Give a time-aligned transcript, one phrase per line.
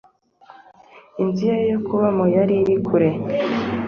[1.21, 3.09] Inzu ye yo kubamo yaririkure.